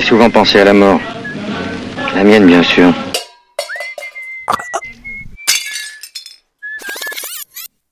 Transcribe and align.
J'ai 0.00 0.06
souvent 0.06 0.30
pensé 0.30 0.58
à 0.58 0.64
la 0.64 0.72
mort. 0.72 0.98
La 2.14 2.24
mienne, 2.24 2.46
bien 2.46 2.62
sûr. 2.62 2.90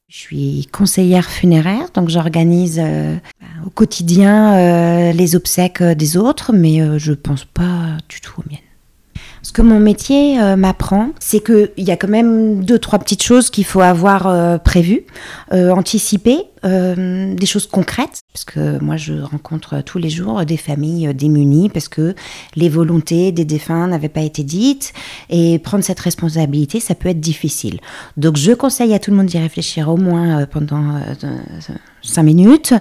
Je 0.09 0.17
suis 0.17 0.69
conseillère 0.73 1.29
funéraire, 1.29 1.91
donc 1.93 2.09
j'organise 2.09 2.81
euh, 2.83 3.17
au 3.67 3.69
quotidien 3.69 4.55
euh, 4.55 5.13
les 5.13 5.37
obsèques 5.37 5.83
des 5.83 6.17
autres, 6.17 6.53
mais 6.55 6.81
euh, 6.81 6.99
je 6.99 7.13
pense 7.13 7.45
pas 7.45 7.99
du 8.09 8.23
tout 8.23 8.41
aux 8.41 8.45
miennes. 8.49 8.68
Ce 9.43 9.53
que 9.53 9.63
mon 9.63 9.81
métier 9.81 10.41
euh, 10.41 10.57
m'apprend, 10.57 11.11
c'est 11.21 11.45
qu'il 11.45 11.71
y 11.77 11.91
a 11.91 11.97
quand 11.97 12.09
même 12.09 12.65
deux, 12.65 12.79
trois 12.79 12.99
petites 12.99 13.23
choses 13.23 13.51
qu'il 13.51 13.65
faut 13.65 13.81
avoir 13.81 14.27
euh, 14.27 14.59
prévues, 14.59 15.05
euh, 15.53 15.71
anticipées, 15.71 16.45
des 16.65 17.47
choses 17.47 17.69
concrètes, 17.69 18.19
parce 18.33 18.45
que 18.45 18.83
moi 18.83 18.97
je 18.97 19.15
rencontre 19.15 19.81
tous 19.83 19.99
les 19.99 20.11
jours 20.11 20.45
des 20.45 20.57
familles 20.57 21.15
démunies 21.15 21.69
parce 21.69 21.87
que 21.87 22.17
les 22.57 22.69
volontés 22.69 23.31
des 23.31 23.45
défunts 23.45 23.87
n'avaient 23.87 24.09
pas 24.09 24.23
été 24.23 24.43
dites, 24.43 24.93
et 25.31 25.61
prendre 25.61 25.85
cette 25.85 26.01
responsabilité, 26.01 26.81
ça 26.81 26.97
peut 26.97 27.11
être 27.11 27.21
difficile. 27.21 27.79
Donc 28.17 28.37
je 28.37 28.51
conseille 28.51 28.93
à 28.93 28.99
tout 28.99 29.13
le 29.13 29.19
monde 29.19 29.27
d'y 29.27 29.39
réfléchir 29.39 29.89
au 29.89 29.97
moins 29.97 30.47
pendant 30.47 31.01
cinq 32.03 32.25
minutes 32.25 32.75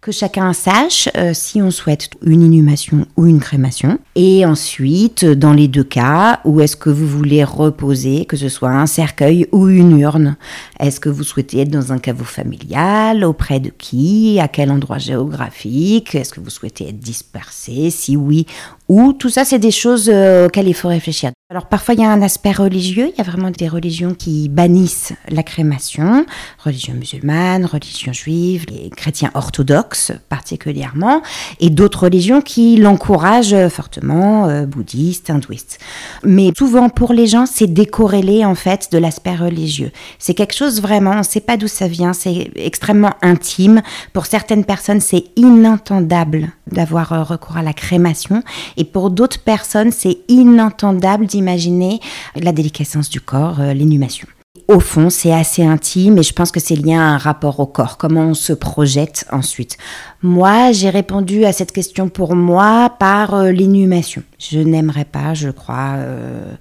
que 0.00 0.12
chacun 0.12 0.52
sache 0.52 1.08
euh, 1.16 1.32
si 1.34 1.60
on 1.60 1.70
souhaite 1.70 2.10
une 2.22 2.42
inhumation 2.42 3.06
ou 3.16 3.26
une 3.26 3.40
crémation. 3.40 3.98
Et 4.14 4.46
ensuite, 4.46 5.24
dans 5.24 5.52
les 5.52 5.66
deux 5.66 5.84
cas, 5.84 6.40
où 6.44 6.60
est-ce 6.60 6.76
que 6.76 6.90
vous 6.90 7.06
voulez 7.06 7.42
reposer, 7.42 8.24
que 8.24 8.36
ce 8.36 8.48
soit 8.48 8.70
un 8.70 8.86
cercueil 8.86 9.46
ou 9.50 9.68
une 9.68 9.98
urne? 9.98 10.36
Est-ce 10.78 11.00
que 11.00 11.08
vous 11.08 11.24
souhaitez 11.24 11.62
être 11.62 11.70
dans 11.70 11.92
un 11.92 11.98
caveau 11.98 12.24
familial 12.24 13.24
Auprès 13.24 13.58
de 13.58 13.70
qui 13.70 14.38
À 14.40 14.46
quel 14.46 14.70
endroit 14.70 14.98
géographique? 14.98 16.14
Est-ce 16.14 16.32
que 16.32 16.40
vous 16.40 16.50
souhaitez 16.50 16.88
être 16.88 17.00
dispersé? 17.00 17.90
Si 17.90 18.16
oui, 18.16 18.46
où 18.88 19.12
Tout 19.12 19.28
ça, 19.28 19.44
c'est 19.44 19.58
des 19.58 19.70
choses 19.70 20.08
euh, 20.12 20.46
auxquelles 20.46 20.68
il 20.68 20.74
faut 20.74 20.88
réfléchir. 20.88 21.30
Alors 21.50 21.66
parfois, 21.66 21.94
il 21.94 22.00
y 22.00 22.04
a 22.04 22.10
un 22.10 22.20
aspect 22.20 22.52
religieux. 22.52 23.10
Il 23.14 23.16
y 23.16 23.20
a 23.22 23.24
vraiment 23.24 23.50
des 23.50 23.68
religions 23.68 24.12
qui 24.12 24.50
bannissent 24.50 25.14
la 25.30 25.42
crémation. 25.42 26.26
Religion 26.62 26.92
musulmane, 26.92 27.64
religion 27.64 28.12
juive, 28.12 28.66
les 28.68 28.90
chrétiens 28.90 29.30
orthodoxes 29.32 30.12
particulièrement, 30.28 31.22
et 31.60 31.70
d'autres 31.70 32.04
religions 32.04 32.42
qui 32.42 32.76
l'encouragent 32.76 33.68
fortement, 33.68 34.46
euh, 34.46 34.66
bouddhistes, 34.66 35.30
hindouistes. 35.30 35.78
Mais 36.22 36.52
souvent, 36.56 36.90
pour 36.90 37.14
les 37.14 37.26
gens, 37.26 37.46
c'est 37.46 37.66
décorrélé 37.66 38.44
en 38.44 38.54
fait 38.54 38.92
de 38.92 38.98
l'aspect 38.98 39.34
religieux. 39.34 39.90
C'est 40.18 40.34
quelque 40.34 40.54
chose 40.54 40.82
vraiment, 40.82 41.12
on 41.12 41.18
ne 41.18 41.22
sait 41.22 41.40
pas 41.40 41.56
d'où 41.56 41.68
ça 41.68 41.88
vient, 41.88 42.12
c'est 42.12 42.50
extrêmement 42.56 43.14
intime. 43.22 43.80
Pour 44.12 44.26
certaines 44.26 44.66
personnes, 44.66 45.00
c'est 45.00 45.24
inentendable 45.36 46.52
d'avoir 46.72 47.12
euh, 47.14 47.22
recours 47.22 47.56
à 47.56 47.62
la 47.62 47.72
crémation, 47.72 48.42
et 48.78 48.84
pour 48.84 49.10
d'autres 49.10 49.40
personnes, 49.40 49.90
c'est 49.90 50.18
inentendable 50.28 51.26
d'imaginer 51.26 52.00
la 52.36 52.52
déliquescence 52.52 53.10
du 53.10 53.20
corps, 53.20 53.60
euh, 53.60 53.74
l'inhumation. 53.74 54.28
Au 54.68 54.80
fond, 54.80 55.08
c'est 55.08 55.32
assez 55.32 55.64
intime 55.64 56.18
et 56.18 56.22
je 56.22 56.32
pense 56.32 56.52
que 56.52 56.60
c'est 56.60 56.76
lié 56.76 56.94
à 56.94 57.02
un 57.02 57.16
rapport 57.16 57.58
au 57.58 57.66
corps, 57.66 57.96
comment 57.96 58.22
on 58.22 58.34
se 58.34 58.52
projette 58.52 59.26
ensuite. 59.32 59.78
Moi, 60.22 60.72
j'ai 60.72 60.90
répondu 60.90 61.44
à 61.44 61.52
cette 61.52 61.72
question 61.72 62.08
pour 62.08 62.36
moi 62.36 62.94
par 62.98 63.34
euh, 63.34 63.50
l'inhumation. 63.50 64.22
Je 64.38 64.58
n'aimerais 64.58 65.06
pas, 65.06 65.34
je 65.34 65.48
crois, 65.48 65.94
euh, 65.96 66.54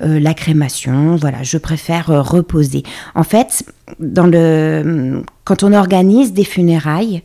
la 0.00 0.34
crémation. 0.34 1.16
Voilà, 1.16 1.42
je 1.42 1.58
préfère 1.58 2.08
reposer. 2.30 2.82
En 3.14 3.24
fait, 3.24 3.64
dans 3.98 4.26
le, 4.26 5.24
quand 5.46 5.62
on 5.62 5.72
organise 5.72 6.32
des 6.32 6.42
funérailles, 6.44 7.22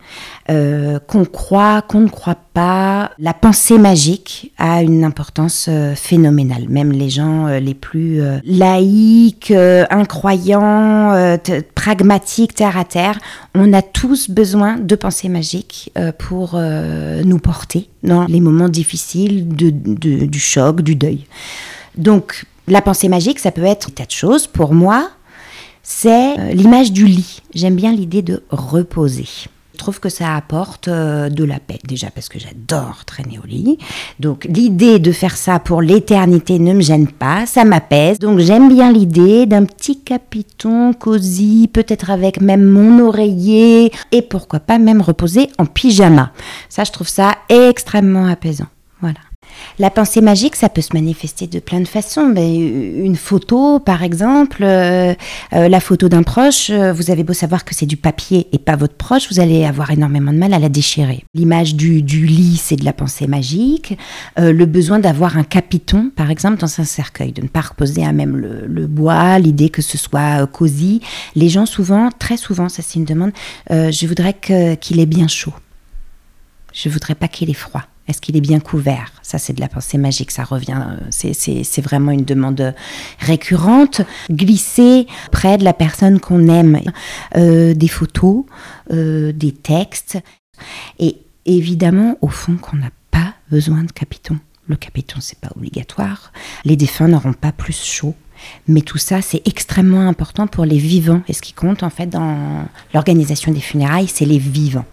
euh, 0.51 0.99
qu'on 0.99 1.25
croit, 1.25 1.81
qu'on 1.81 2.01
ne 2.01 2.07
croit 2.07 2.37
pas, 2.53 3.11
la 3.17 3.33
pensée 3.33 3.79
magique 3.79 4.53
a 4.59 4.83
une 4.83 5.03
importance 5.03 5.65
euh, 5.67 5.95
phénoménale. 5.95 6.69
Même 6.69 6.91
les 6.91 7.09
gens 7.09 7.47
euh, 7.47 7.59
les 7.59 7.73
plus 7.73 8.21
laïques, 8.45 9.51
incroyants, 9.89 11.37
pragmatiques, 11.75 12.53
terre 12.53 12.77
à 12.77 12.85
terre, 12.85 13.17
on 13.55 13.73
a 13.73 13.81
tous 13.81 14.29
besoin 14.29 14.77
de 14.77 14.95
pensée 14.95 15.29
magique 15.29 15.91
pour 16.19 16.59
nous 16.59 17.39
porter 17.39 17.89
dans 18.03 18.25
les 18.25 18.39
moments 18.39 18.69
difficiles 18.69 19.47
de- 19.47 19.71
du 20.25 20.39
choc, 20.39 20.81
du 20.81 20.95
deuil. 20.95 21.25
Donc, 21.97 22.45
la 22.67 22.81
pensée 22.81 23.09
magique, 23.09 23.39
ça 23.39 23.51
peut 23.51 23.63
être 23.65 23.87
un 23.89 23.91
tas 23.93 24.05
de 24.05 24.11
choses. 24.11 24.47
Pour 24.47 24.73
moi, 24.73 25.09
c'est 25.83 26.39
euh, 26.39 26.51
l'image 26.53 26.91
du 26.91 27.05
lit. 27.05 27.41
J'aime 27.53 27.75
bien 27.75 27.91
l'idée 27.91 28.21
de 28.21 28.43
reposer. 28.49 29.27
Je 29.73 29.77
trouve 29.77 29.99
que 29.99 30.09
ça 30.09 30.35
apporte 30.35 30.89
euh, 30.89 31.29
de 31.29 31.43
la 31.43 31.59
paix, 31.59 31.79
déjà 31.87 32.11
parce 32.11 32.29
que 32.29 32.37
j'adore 32.37 33.03
traîner 33.05 33.39
au 33.43 33.47
lit. 33.47 33.79
Donc 34.19 34.45
l'idée 34.47 34.99
de 34.99 35.11
faire 35.11 35.35
ça 35.35 35.57
pour 35.57 35.81
l'éternité 35.81 36.59
ne 36.59 36.73
me 36.73 36.81
gêne 36.81 37.07
pas, 37.07 37.47
ça 37.47 37.63
m'apaise. 37.63 38.19
Donc 38.19 38.37
j'aime 38.39 38.69
bien 38.69 38.91
l'idée 38.91 39.47
d'un 39.47 39.65
petit 39.65 39.99
capiton 39.99 40.93
cosy, 40.93 41.67
peut-être 41.71 42.11
avec 42.11 42.41
même 42.41 42.63
mon 42.63 42.99
oreiller, 43.03 43.91
et 44.11 44.21
pourquoi 44.21 44.59
pas 44.59 44.77
même 44.77 45.01
reposer 45.01 45.49
en 45.57 45.65
pyjama. 45.65 46.31
Ça, 46.69 46.83
je 46.83 46.91
trouve 46.91 47.09
ça 47.09 47.37
extrêmement 47.49 48.27
apaisant. 48.27 48.67
La 49.79 49.89
pensée 49.89 50.21
magique, 50.21 50.55
ça 50.55 50.69
peut 50.69 50.81
se 50.81 50.93
manifester 50.93 51.47
de 51.47 51.59
plein 51.59 51.79
de 51.79 51.87
façons. 51.87 52.27
Mais 52.27 52.55
une 52.55 53.15
photo, 53.15 53.79
par 53.79 54.03
exemple, 54.03 54.63
euh, 54.63 55.13
euh, 55.53 55.69
la 55.69 55.79
photo 55.79 56.09
d'un 56.09 56.23
proche, 56.23 56.69
euh, 56.69 56.93
vous 56.93 57.09
avez 57.11 57.23
beau 57.23 57.33
savoir 57.33 57.65
que 57.65 57.73
c'est 57.73 57.85
du 57.85 57.97
papier 57.97 58.47
et 58.51 58.59
pas 58.59 58.75
votre 58.75 58.95
proche, 58.95 59.29
vous 59.31 59.39
allez 59.39 59.65
avoir 59.65 59.91
énormément 59.91 60.31
de 60.33 60.37
mal 60.37 60.53
à 60.53 60.59
la 60.59 60.69
déchirer. 60.69 61.23
L'image 61.33 61.75
du, 61.75 62.01
du 62.01 62.25
lit, 62.25 62.57
c'est 62.57 62.75
de 62.75 62.85
la 62.85 62.93
pensée 62.93 63.27
magique. 63.27 63.97
Le 64.37 64.65
besoin 64.65 64.99
d'avoir 64.99 65.37
un 65.37 65.43
capiton, 65.43 66.11
par 66.15 66.29
exemple, 66.31 66.57
dans 66.57 66.79
un 66.79 66.85
cercueil, 66.85 67.31
de 67.31 67.41
ne 67.41 67.47
pas 67.47 67.61
reposer 67.61 68.05
à 68.05 68.11
même 68.11 68.37
le, 68.37 68.87
bois, 68.87 69.39
l'idée 69.39 69.69
que 69.69 69.81
ce 69.81 69.97
soit 69.97 70.45
cosy. 70.47 71.01
Les 71.35 71.49
gens, 71.49 71.65
souvent, 71.65 72.09
très 72.17 72.37
souvent, 72.37 72.69
ça 72.69 72.81
c'est 72.81 72.99
une 72.99 73.05
demande, 73.05 73.31
je 73.69 74.07
voudrais 74.07 74.35
qu'il 74.79 74.99
ait 74.99 75.05
bien 75.05 75.27
chaud. 75.27 75.53
Je 76.73 76.89
voudrais 76.89 77.15
pas 77.15 77.27
qu'il 77.27 77.49
ait 77.49 77.53
froid. 77.53 77.83
Est-ce 78.11 78.19
qu'il 78.19 78.35
est 78.35 78.41
bien 78.41 78.59
couvert? 78.59 79.13
Ça, 79.21 79.37
c'est 79.37 79.53
de 79.53 79.61
la 79.61 79.69
pensée 79.69 79.97
magique. 79.97 80.31
Ça 80.31 80.43
revient. 80.43 80.77
euh, 80.85 80.97
c'est- 81.11 81.81
vraiment 81.81 82.11
une 82.11 82.25
demande 82.25 82.75
récurrente. 83.19 84.01
Glisser 84.29 85.07
près 85.31 85.57
de 85.57 85.63
la 85.63 85.71
personne 85.73 86.19
qu'on 86.19 86.47
aime 86.49 86.81
euh, 87.37 87.73
des 87.73 87.87
photos, 87.87 88.43
euh, 88.91 89.31
des 89.31 89.53
textes. 89.53 90.19
Et 90.99 91.17
évidemment, 91.45 92.17
au 92.19 92.27
fond, 92.27 92.57
qu'on 92.57 92.75
n'a 92.75 92.89
pas 93.11 93.33
besoin 93.49 93.83
de 93.85 93.91
capiton. 93.93 94.37
Le 94.67 94.75
capiton, 94.75 95.19
c'est 95.21 95.39
pas 95.39 95.49
obligatoire. 95.55 96.33
Les 96.65 96.75
défunts 96.75 97.07
n'auront 97.07 97.33
pas 97.33 97.53
plus 97.53 97.81
chaud. 97.81 98.13
Mais 98.67 98.81
tout 98.81 98.97
ça, 98.97 99.21
c'est 99.21 99.41
extrêmement 99.47 100.07
important 100.07 100.47
pour 100.47 100.65
les 100.65 100.79
vivants. 100.79 101.21
Et 101.29 101.33
ce 101.33 101.41
qui 101.41 101.53
compte, 101.53 101.81
en 101.83 101.89
fait, 101.89 102.07
dans 102.07 102.65
l'organisation 102.93 103.53
des 103.53 103.61
funérailles, 103.61 104.07
c'est 104.09 104.25
les 104.25 104.37
vivants. 104.39 104.85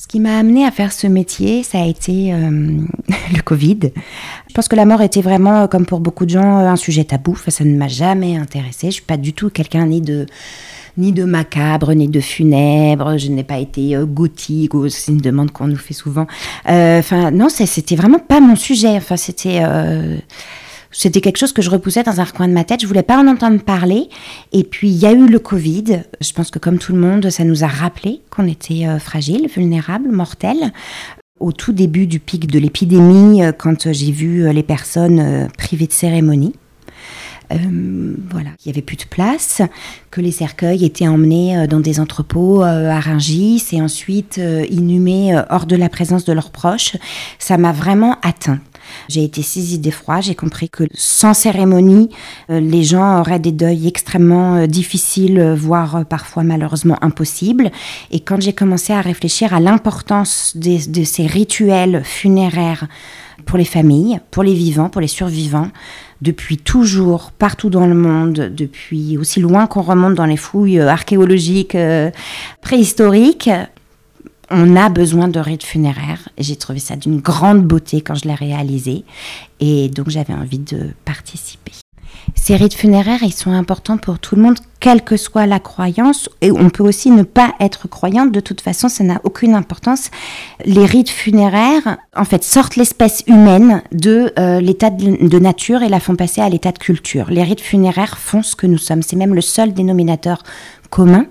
Ce 0.00 0.06
qui 0.06 0.20
m'a 0.20 0.38
amené 0.38 0.64
à 0.64 0.70
faire 0.70 0.92
ce 0.92 1.08
métier, 1.08 1.64
ça 1.64 1.80
a 1.82 1.86
été 1.86 2.32
euh, 2.32 2.38
le 3.34 3.42
Covid. 3.42 3.80
Je 4.48 4.54
pense 4.54 4.68
que 4.68 4.76
la 4.76 4.84
mort 4.84 5.02
était 5.02 5.20
vraiment, 5.22 5.62
euh, 5.62 5.66
comme 5.66 5.86
pour 5.86 5.98
beaucoup 5.98 6.24
de 6.24 6.30
gens, 6.30 6.60
euh, 6.60 6.68
un 6.68 6.76
sujet 6.76 7.02
tabou. 7.02 7.36
Ça 7.48 7.64
ne 7.64 7.76
m'a 7.76 7.88
jamais 7.88 8.36
intéressée. 8.36 8.86
Je 8.88 8.92
suis 8.94 9.02
pas 9.02 9.16
du 9.16 9.32
tout 9.32 9.50
quelqu'un 9.50 9.86
ni 9.86 10.00
de 10.00 10.26
ni 10.96 11.12
de 11.12 11.24
macabre, 11.24 11.92
ni 11.94 12.08
de 12.08 12.20
funèbre. 12.20 13.18
Je 13.18 13.28
n'ai 13.28 13.42
pas 13.44 13.58
été 13.58 13.96
euh, 13.96 14.06
gothique. 14.06 14.72
C'est 14.88 15.10
une 15.12 15.18
demande 15.18 15.50
qu'on 15.50 15.66
nous 15.66 15.76
fait 15.76 15.94
souvent. 15.94 16.26
Euh, 16.68 17.00
Enfin, 17.00 17.30
non, 17.32 17.48
c'est- 17.48 17.66
c'était 17.66 17.96
vraiment 17.96 18.18
pas 18.20 18.38
mon 18.40 18.54
sujet. 18.56 18.96
Enfin, 18.96 19.16
c'était 19.16 19.60
euh, 19.62 20.16
c'était 20.90 21.20
quelque 21.20 21.36
chose 21.36 21.52
que 21.52 21.62
je 21.62 21.70
repoussais 21.70 22.02
dans 22.02 22.20
un 22.20 22.24
recoin 22.24 22.48
de 22.48 22.52
ma 22.52 22.64
tête. 22.64 22.80
Je 22.80 22.86
voulais 22.86 23.02
pas 23.02 23.18
en 23.18 23.26
entendre 23.26 23.60
parler. 23.60 24.08
Et 24.52 24.64
puis, 24.64 24.88
il 24.88 24.96
y 24.96 25.06
a 25.06 25.12
eu 25.12 25.26
le 25.26 25.38
Covid. 25.38 26.02
Je 26.20 26.32
pense 26.32 26.50
que 26.50 26.58
comme 26.58 26.78
tout 26.78 26.92
le 26.92 27.00
monde, 27.00 27.30
ça 27.30 27.44
nous 27.44 27.64
a 27.64 27.66
rappelé 27.66 28.20
qu'on 28.30 28.46
était 28.46 28.86
euh, 28.86 28.98
fragile, 28.98 29.48
vulnérable, 29.48 30.10
mortel. 30.10 30.72
Au 31.40 31.52
tout 31.52 31.72
début 31.72 32.06
du 32.06 32.18
pic 32.20 32.46
de 32.46 32.58
l'épidémie, 32.58 33.44
euh, 33.44 33.52
quand 33.52 33.92
j'ai 33.92 34.10
vu 34.10 34.44
euh, 34.44 34.52
les 34.52 34.62
personnes 34.62 35.20
euh, 35.20 35.46
privées 35.56 35.86
de 35.86 35.92
cérémonie, 35.92 36.54
euh, 37.52 37.56
voilà, 38.30 38.50
il 38.60 38.68
y 38.68 38.70
avait 38.70 38.82
plus 38.82 38.96
de 38.96 39.04
place, 39.04 39.62
que 40.10 40.20
les 40.20 40.32
cercueils 40.32 40.84
étaient 40.84 41.08
emmenés 41.08 41.56
euh, 41.56 41.66
dans 41.66 41.80
des 41.80 42.00
entrepôts 42.00 42.62
euh, 42.62 42.90
à 42.90 43.00
Rungis 43.00 43.64
et 43.72 43.80
ensuite 43.80 44.38
euh, 44.38 44.66
inhumés 44.68 45.34
euh, 45.34 45.42
hors 45.48 45.66
de 45.66 45.76
la 45.76 45.88
présence 45.88 46.24
de 46.24 46.32
leurs 46.32 46.50
proches, 46.50 46.96
ça 47.38 47.56
m'a 47.56 47.72
vraiment 47.72 48.16
atteint. 48.22 48.60
J'ai 49.08 49.24
été 49.24 49.42
saisie 49.42 49.78
d'effroi, 49.78 50.20
j'ai 50.20 50.34
compris 50.34 50.68
que 50.68 50.84
sans 50.94 51.34
cérémonie, 51.34 52.08
euh, 52.50 52.60
les 52.60 52.84
gens 52.84 53.20
auraient 53.20 53.38
des 53.38 53.52
deuils 53.52 53.88
extrêmement 53.88 54.56
euh, 54.56 54.66
difficiles, 54.66 55.38
euh, 55.38 55.54
voire 55.54 56.04
parfois 56.06 56.42
malheureusement 56.42 56.96
impossibles. 57.00 57.70
Et 58.10 58.20
quand 58.20 58.40
j'ai 58.40 58.52
commencé 58.52 58.92
à 58.92 59.00
réfléchir 59.00 59.54
à 59.54 59.60
l'importance 59.60 60.56
de 60.56 61.04
ces 61.04 61.26
rituels 61.26 62.02
funéraires 62.04 62.86
pour 63.46 63.58
les 63.58 63.64
familles, 63.64 64.20
pour 64.30 64.42
les 64.42 64.54
vivants, 64.54 64.88
pour 64.88 65.00
les 65.00 65.08
survivants, 65.08 65.68
depuis 66.20 66.56
toujours, 66.56 67.30
partout 67.30 67.70
dans 67.70 67.86
le 67.86 67.94
monde, 67.94 68.52
depuis 68.54 69.16
aussi 69.16 69.40
loin 69.40 69.66
qu'on 69.66 69.82
remonte 69.82 70.14
dans 70.14 70.26
les 70.26 70.36
fouilles 70.36 70.80
archéologiques 70.80 71.76
préhistoriques, 72.60 73.48
On 74.50 74.76
a 74.76 74.88
besoin 74.88 75.28
de 75.28 75.40
rites 75.40 75.64
funéraires. 75.64 76.28
J'ai 76.38 76.56
trouvé 76.56 76.78
ça 76.78 76.96
d'une 76.96 77.20
grande 77.20 77.62
beauté 77.62 78.00
quand 78.00 78.14
je 78.14 78.26
l'ai 78.26 78.34
réalisé. 78.34 79.04
Et 79.60 79.88
donc 79.88 80.08
j'avais 80.08 80.34
envie 80.34 80.58
de 80.58 80.90
participer. 81.04 81.72
Ces 82.34 82.56
rites 82.56 82.74
funéraires, 82.74 83.22
ils 83.22 83.32
sont 83.32 83.52
importants 83.52 83.96
pour 83.96 84.18
tout 84.18 84.36
le 84.36 84.42
monde, 84.42 84.58
quelle 84.80 85.02
que 85.02 85.16
soit 85.16 85.46
la 85.46 85.60
croyance. 85.60 86.28
Et 86.40 86.50
on 86.50 86.70
peut 86.70 86.82
aussi 86.82 87.10
ne 87.10 87.22
pas 87.22 87.54
être 87.60 87.88
croyante. 87.88 88.32
De 88.32 88.40
toute 88.40 88.60
façon, 88.60 88.88
ça 88.88 89.04
n'a 89.04 89.20
aucune 89.24 89.54
importance. 89.54 90.10
Les 90.64 90.84
rites 90.84 91.10
funéraires, 91.10 91.98
en 92.16 92.24
fait, 92.24 92.44
sortent 92.44 92.76
l'espèce 92.76 93.22
humaine 93.26 93.82
de 93.92 94.32
euh, 94.38 94.60
l'état 94.60 94.90
de, 94.90 95.38
nature 95.38 95.82
et 95.82 95.88
la 95.88 96.00
font 96.00 96.16
passer 96.16 96.40
à 96.40 96.48
l'état 96.48 96.72
de 96.72 96.78
culture. 96.78 97.30
Les 97.30 97.42
rites 97.42 97.60
funéraires 97.60 98.18
font 98.18 98.42
ce 98.42 98.56
que 98.56 98.66
nous 98.66 98.78
sommes. 98.78 99.02
C'est 99.02 99.16
même 99.16 99.34
le 99.34 99.40
seul 99.40 99.72
dénominateur 99.72 100.42
commun 100.90 101.26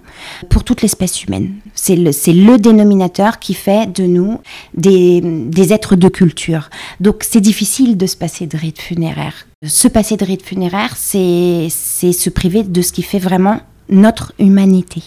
pour 0.49 0.63
toute 0.63 0.81
l'espèce 0.81 1.23
humaine. 1.23 1.55
C'est 1.73 1.95
le, 1.95 2.11
le, 2.11 2.57
dénominateur 2.57 3.39
qui 3.39 3.53
fait 3.53 3.91
de 3.91 4.03
nous 4.03 4.39
des, 4.73 5.21
des 5.21 5.73
êtres 5.73 5.95
de 5.95 6.09
culture. 6.09 6.69
Donc 6.99 7.23
c'est 7.27 7.41
difficile 7.41 7.97
de 7.97 8.05
se 8.05 8.15
passer 8.15 8.47
de 8.47 8.57
rites 8.57 8.81
funéraires. 8.81 9.47
Se 9.65 9.87
passer 9.87 10.17
de 10.17 10.25
rites 10.25 10.45
funéraires, 10.45 10.95
c'est 10.95 11.69
se 11.69 12.29
priver 12.29 12.63
de 12.63 12.81
ce 12.81 12.91
qui 12.91 13.01
fait 13.01 13.19
vraiment 13.19 13.59
notre 13.89 14.33
humanité. 14.39 15.03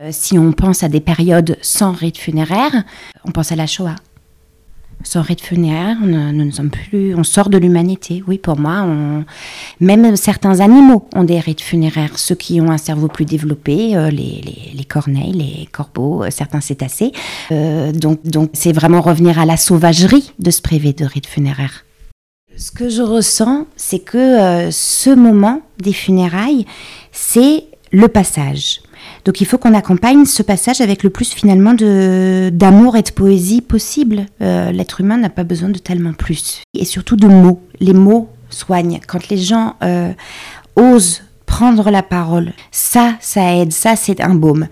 Euh, 0.00 0.10
si 0.12 0.38
on 0.38 0.52
pense 0.52 0.82
à 0.82 0.88
des 0.88 1.00
périodes 1.00 1.56
sans 1.60 1.92
rites 1.92 2.18
funéraires, 2.18 2.84
on 3.24 3.32
pense 3.32 3.52
à 3.52 3.56
la 3.56 3.66
Shoah. 3.66 3.96
Sans 5.04 5.22
rite 5.22 5.40
funéraire, 5.40 5.96
nous 6.02 6.44
ne 6.44 6.50
sommes 6.50 6.70
plus, 6.70 7.14
on 7.14 7.22
sort 7.22 7.50
de 7.50 7.56
l'humanité. 7.56 8.22
Oui, 8.26 8.36
pour 8.36 8.58
moi, 8.58 8.84
même 9.80 10.16
certains 10.16 10.58
animaux 10.58 11.06
ont 11.14 11.22
des 11.22 11.38
rites 11.38 11.60
funéraires. 11.60 12.18
Ceux 12.18 12.34
qui 12.34 12.60
ont 12.60 12.70
un 12.70 12.78
cerveau 12.78 13.06
plus 13.06 13.24
développé, 13.24 13.96
euh, 13.96 14.10
les, 14.10 14.72
les, 14.74 14.84
corneilles, 14.84 15.32
les 15.32 15.66
corbeaux, 15.70 16.24
euh, 16.24 16.30
certains 16.30 16.60
cétacés. 16.60 17.12
Euh, 17.52 17.92
donc, 17.92 18.24
donc, 18.24 18.50
c'est 18.54 18.72
vraiment 18.72 19.00
revenir 19.00 19.38
à 19.38 19.46
la 19.46 19.56
sauvagerie 19.56 20.32
de 20.40 20.50
se 20.50 20.60
priver 20.60 20.92
de 20.92 21.04
rites 21.04 21.26
funéraires. 21.26 21.84
Ce 22.56 22.72
que 22.72 22.88
je 22.88 23.02
ressens, 23.02 23.66
c'est 23.76 24.00
que 24.00 24.68
ce 24.72 25.10
moment 25.10 25.62
des 25.78 25.92
funérailles, 25.92 26.66
c'est 27.12 27.64
le 27.92 28.08
passage. 28.08 28.80
Donc 29.24 29.40
il 29.40 29.46
faut 29.46 29.58
qu'on 29.58 29.74
accompagne 29.74 30.24
ce 30.24 30.42
passage 30.42 30.80
avec 30.80 31.02
le 31.02 31.10
plus 31.10 31.32
finalement 31.32 31.74
d'amour 31.74 32.96
et 32.96 33.02
de 33.02 33.10
poésie 33.10 33.60
possible. 33.60 34.26
Euh, 34.40 34.70
l'être 34.72 35.00
humain 35.00 35.16
n'a 35.16 35.30
pas 35.30 35.44
besoin 35.44 35.68
de 35.68 35.78
tellement 35.78 36.12
plus. 36.12 36.62
Et 36.74 36.84
surtout 36.84 37.16
de 37.16 37.26
mots. 37.26 37.60
Les 37.80 37.92
mots 37.92 38.28
soignent. 38.50 39.00
Quand 39.06 39.28
les 39.28 39.38
gens 39.38 39.76
euh, 39.82 40.12
osent 40.76 41.22
prendre 41.46 41.90
la 41.90 42.02
parole, 42.02 42.52
ça, 42.70 43.14
ça 43.20 43.54
aide, 43.56 43.72
ça 43.72 43.96
c'est 43.96 44.20
un 44.20 44.34
baume. 44.34 44.68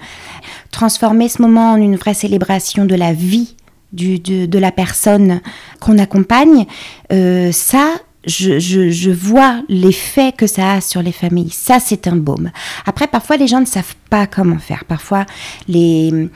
Transformer 0.70 1.28
ce 1.28 1.40
moment 1.40 1.72
en 1.72 1.76
une 1.76 1.96
vraie 1.96 2.14
célébration 2.14 2.84
de 2.84 2.94
la 2.94 3.12
vie 3.12 3.56
de, 3.92 4.58
la 4.58 4.72
personne 4.72 5.40
qu'on 5.80 5.98
accompagne, 5.98 6.66
euh, 7.12 7.50
ça, 7.52 7.94
je, 8.26 9.10
vois 9.10 9.62
l'effet 9.68 10.32
que 10.32 10.46
ça 10.46 10.72
a 10.72 10.80
sur 10.80 11.02
les 11.02 11.12
familles. 11.12 11.50
Ça, 11.50 11.78
c'est 11.80 12.08
un 12.08 12.16
baume. 12.16 12.50
Après, 12.84 13.06
parfois, 13.06 13.36
les 13.36 13.46
gens 13.46 13.60
ne 13.60 13.66
savent 13.66 13.94
pas 14.10 14.26
comment 14.26 14.58
faire. 14.58 14.84
Parfois, 14.84 15.26
les, 15.68 16.28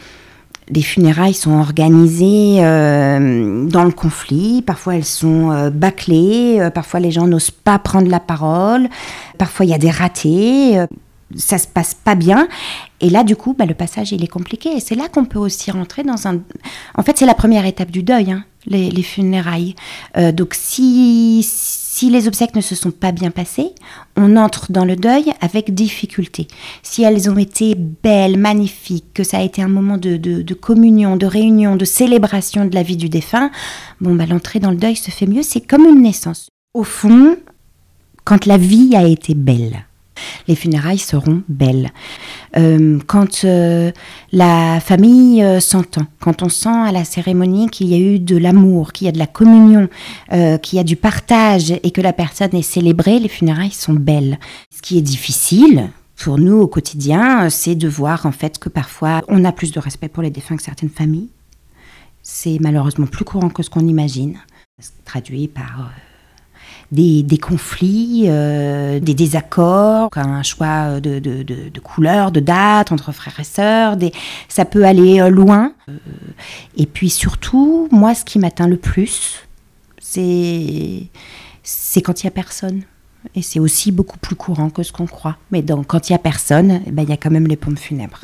les 0.68 0.82
funérailles 0.82 1.34
sont 1.34 1.58
organisées 1.58 2.64
euh, 2.64 3.66
dans 3.66 3.84
le 3.84 3.90
conflit. 3.90 4.62
Parfois, 4.62 4.96
elles 4.96 5.04
sont 5.04 5.50
euh, 5.50 5.70
bâclées. 5.70 6.58
Euh, 6.60 6.70
parfois, 6.70 7.00
les 7.00 7.10
gens 7.10 7.26
n'osent 7.26 7.50
pas 7.50 7.78
prendre 7.78 8.08
la 8.08 8.20
parole. 8.20 8.88
Parfois, 9.38 9.66
il 9.66 9.70
y 9.70 9.74
a 9.74 9.78
des 9.78 9.90
ratés 9.90 10.78
ça 11.36 11.58
se 11.58 11.66
passe 11.66 11.94
pas 11.94 12.14
bien. 12.14 12.48
Et 13.00 13.10
là, 13.10 13.24
du 13.24 13.36
coup, 13.36 13.54
bah, 13.58 13.66
le 13.66 13.74
passage, 13.74 14.12
il 14.12 14.22
est 14.24 14.28
compliqué. 14.28 14.70
Et 14.70 14.80
c'est 14.80 14.94
là 14.94 15.08
qu'on 15.08 15.24
peut 15.24 15.38
aussi 15.38 15.70
rentrer 15.70 16.02
dans 16.02 16.26
un... 16.26 16.40
En 16.96 17.02
fait, 17.02 17.18
c'est 17.18 17.26
la 17.26 17.34
première 17.34 17.66
étape 17.66 17.90
du 17.90 18.02
deuil, 18.02 18.32
hein, 18.32 18.44
les, 18.66 18.90
les, 18.90 19.02
funérailles. 19.02 19.74
donc, 20.34 20.54
si, 20.54 21.42
si 22.00 22.08
les 22.08 22.28
obsèques 22.28 22.54
ne 22.54 22.62
se 22.62 22.74
sont 22.74 22.92
pas 22.92 23.12
bien 23.12 23.30
passées, 23.30 23.74
on 24.16 24.36
entre 24.36 24.72
dans 24.72 24.86
le 24.86 24.96
deuil 24.96 25.32
avec 25.42 25.74
difficulté. 25.74 26.48
Si 26.82 27.02
elles 27.02 27.28
ont 27.28 27.36
été 27.36 27.74
belles, 27.74 28.38
magnifiques, 28.38 29.12
que 29.12 29.22
ça 29.22 29.36
a 29.36 29.42
été 29.42 29.60
un 29.60 29.68
moment 29.68 29.98
de, 29.98 30.54
communion, 30.54 31.16
de 31.16 31.26
réunion, 31.26 31.76
de 31.76 31.84
célébration 31.84 32.64
de 32.64 32.74
la 32.74 32.82
vie 32.82 32.96
du 32.96 33.10
défunt, 33.10 33.50
bon, 34.00 34.14
bah, 34.14 34.24
l'entrée 34.24 34.60
dans 34.60 34.70
le 34.70 34.78
deuil 34.78 34.96
se 34.96 35.10
fait 35.10 35.26
mieux. 35.26 35.42
C'est 35.42 35.60
comme 35.60 35.84
une 35.84 36.00
naissance. 36.00 36.48
Au 36.72 36.84
fond, 36.84 37.36
quand 38.24 38.46
la 38.46 38.56
vie 38.56 38.94
a 38.94 39.06
été 39.06 39.34
belle, 39.34 39.84
les 40.50 40.56
funérailles 40.56 40.98
seront 40.98 41.42
belles. 41.48 41.92
Euh, 42.56 42.98
quand 43.06 43.44
euh, 43.44 43.92
la 44.32 44.80
famille 44.80 45.44
euh, 45.44 45.60
s'entend, 45.60 46.06
quand 46.18 46.42
on 46.42 46.48
sent 46.48 46.68
à 46.68 46.90
la 46.90 47.04
cérémonie 47.04 47.68
qu'il 47.68 47.86
y 47.86 47.94
a 47.94 47.98
eu 47.98 48.18
de 48.18 48.36
l'amour, 48.36 48.92
qu'il 48.92 49.06
y 49.06 49.08
a 49.08 49.12
de 49.12 49.18
la 49.18 49.28
communion, 49.28 49.88
qu'il 50.62 50.76
y 50.76 50.80
a 50.80 50.84
du 50.84 50.96
partage 50.96 51.70
et 51.70 51.90
que 51.92 52.00
la 52.00 52.12
personne 52.12 52.54
est 52.54 52.62
célébrée, 52.62 53.20
les 53.20 53.28
funérailles 53.28 53.70
sont 53.70 53.94
belles. 53.94 54.38
Ce 54.74 54.82
qui 54.82 54.98
est 54.98 55.02
difficile, 55.02 55.90
pour 56.16 56.38
nous 56.38 56.58
au 56.60 56.66
quotidien, 56.66 57.48
c'est 57.48 57.76
de 57.76 57.88
voir 57.88 58.26
en 58.26 58.32
fait 58.32 58.58
que 58.58 58.68
parfois 58.68 59.22
on 59.28 59.44
a 59.44 59.52
plus 59.52 59.70
de 59.70 59.78
respect 59.78 60.08
pour 60.08 60.22
les 60.22 60.30
défunts 60.30 60.56
que 60.56 60.62
certaines 60.62 60.90
familles. 60.90 61.28
C'est 62.22 62.58
malheureusement 62.60 63.06
plus 63.06 63.24
courant 63.24 63.50
que 63.50 63.62
ce 63.62 63.70
qu'on 63.70 63.86
imagine, 63.86 64.36
traduit 65.04 65.46
par 65.46 65.90
des, 66.92 67.38
conflits, 67.38 68.24
euh, 68.26 68.98
des 69.00 69.14
désaccords, 69.14 70.10
un 70.16 70.42
choix 70.42 71.00
de, 71.00 71.18
de, 71.18 71.42
de, 71.42 71.68
de 71.72 71.80
couleurs, 71.80 72.32
de 72.32 72.40
dates 72.40 72.92
entre 72.92 73.12
frères 73.12 73.38
et 73.38 73.44
sœurs. 73.44 73.96
Ça 74.48 74.64
peut 74.64 74.84
aller 74.84 75.20
euh, 75.20 75.28
loin. 75.28 75.72
Euh, 75.88 75.92
et 76.76 76.86
puis 76.86 77.10
surtout, 77.10 77.88
moi, 77.92 78.14
ce 78.14 78.24
qui 78.24 78.38
m'atteint 78.38 78.68
le 78.68 78.76
plus, 78.76 79.40
c'est 80.00 81.04
c'est 81.62 82.02
quand 82.02 82.22
il 82.22 82.24
y 82.24 82.28
a 82.28 82.32
personne. 82.32 82.82
Et 83.34 83.42
c'est 83.42 83.60
aussi 83.60 83.92
beaucoup 83.92 84.18
plus 84.18 84.34
courant 84.34 84.70
que 84.70 84.82
ce 84.82 84.92
qu'on 84.92 85.06
croit. 85.06 85.36
Mais 85.50 85.62
donc, 85.62 85.88
quand 85.88 86.08
il 86.08 86.12
y 86.12 86.16
a 86.16 86.18
personne, 86.18 86.80
eh 86.86 86.90
ben, 86.90 87.02
il 87.02 87.10
y 87.10 87.12
a 87.12 87.18
quand 87.18 87.30
même 87.30 87.46
les 87.46 87.56
pompes 87.56 87.78
funèbres. 87.78 88.22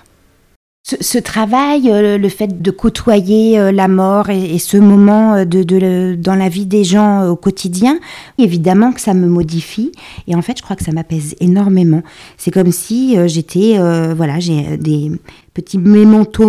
Ce, 0.89 1.19
travail, 1.19 1.91
euh, 1.91 2.17
le 2.17 2.29
fait 2.29 2.63
de 2.63 2.71
côtoyer 2.71 3.59
euh, 3.59 3.73
la 3.73 3.89
mort 3.89 4.31
et, 4.31 4.57
ce 4.61 4.77
moment 4.77 5.35
euh, 5.35 5.45
de, 5.45 6.15
dans 6.15 6.37
la 6.37 6.49
vie 6.49 6.65
des 6.65 6.85
gens 6.85 7.29
au 7.29 7.35
quotidien, 7.35 7.99
évidemment 8.39 8.93
que 8.93 9.01
ça 9.01 9.13
me 9.13 9.27
modifie. 9.27 9.91
Et 10.29 10.37
en 10.37 10.43
fait, 10.43 10.59
je 10.59 10.63
crois 10.63 10.77
que 10.77 10.85
ça 10.85 10.93
m'apaise 10.93 11.35
énormément. 11.41 12.05
C'est 12.37 12.53
comme 12.53 12.71
si 12.71 13.17
j'étais, 13.27 13.79
voilà, 14.15 14.39
j'ai 14.39 14.77
des 14.77 15.11
petits 15.55 15.79
memento 15.79 16.49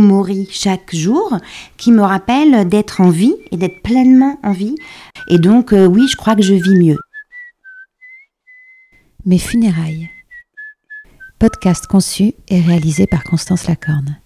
chaque 0.52 0.94
jour 0.94 1.36
qui 1.78 1.92
me 1.92 2.04
rappellent 2.04 2.70
d'être 2.70 3.02
en 3.02 3.10
vie 3.10 3.34
et 3.52 3.58
d'être 3.58 3.82
pleinement 3.82 4.38
en 4.44 4.52
vie. 4.52 4.76
Et 5.30 5.40
donc, 5.40 5.74
oui, 5.74 6.08
je 6.12 6.16
crois 6.16 6.36
que 6.36 6.44
je 6.44 6.54
vis 6.54 6.76
mieux. 6.76 7.00
Mes 9.26 9.40
funérailles. 9.40 10.10
Podcast 11.40 11.88
conçu 11.88 12.34
et 12.50 12.62
réalisé 12.62 13.08
par 13.08 13.24
Constance 13.24 13.68
Lacorne. 13.68 14.18